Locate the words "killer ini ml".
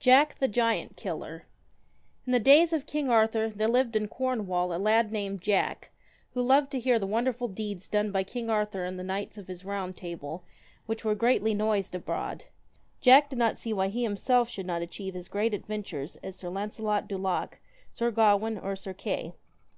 3.94-4.04